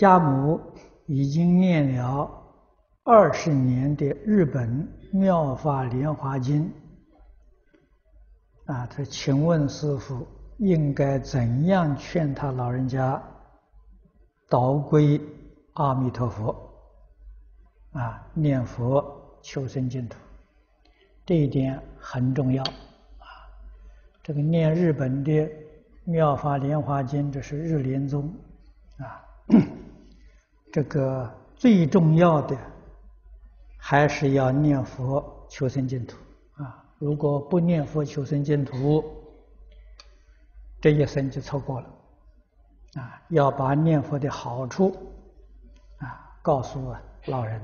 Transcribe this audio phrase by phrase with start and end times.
[0.00, 0.58] 家母
[1.04, 2.30] 已经念了
[3.04, 4.88] 二十年的日本
[5.18, 6.72] 《妙法莲华经》
[8.72, 10.26] 啊，他请问师父
[10.56, 13.22] 应该怎样劝他老人家
[14.48, 15.20] 导归
[15.74, 16.56] 阿弥陀佛
[17.92, 19.04] 啊，念佛
[19.42, 20.16] 求生净土？
[21.26, 23.28] 这一点很重要啊！
[24.22, 25.30] 这个念日本的
[26.04, 28.34] 《妙法莲华经》，这是日莲宗
[28.96, 29.28] 啊。
[30.72, 32.56] 这个最重要的
[33.76, 36.16] 还是要念佛求生净土
[36.56, 36.84] 啊！
[36.98, 39.04] 如果不念佛求生净土，
[40.80, 41.86] 这一生就错过了
[42.94, 43.20] 啊！
[43.30, 44.94] 要把念佛的好处
[45.98, 46.94] 啊告诉
[47.26, 47.60] 老人。